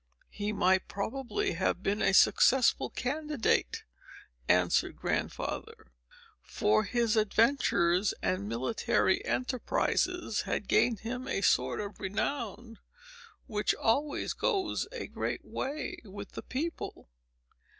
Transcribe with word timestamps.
"He 0.31 0.51
might 0.51 0.87
probably 0.87 1.51
have 1.51 1.83
been 1.83 2.01
a 2.01 2.11
successful 2.11 2.89
candidate," 2.89 3.83
answered 4.49 4.95
Grandfather; 4.95 5.91
"for 6.41 6.85
his 6.85 7.15
adventures 7.15 8.11
and 8.19 8.49
military 8.49 9.23
enterprises 9.23 10.41
had 10.41 10.67
gained 10.67 11.01
him 11.01 11.27
a 11.27 11.41
sort 11.41 11.79
of 11.79 11.99
renown, 11.99 12.79
which 13.45 13.75
always 13.75 14.33
goes 14.33 14.87
a 14.91 15.05
great 15.05 15.45
way 15.45 15.99
with 16.03 16.31
the 16.31 16.41
people. 16.41 17.11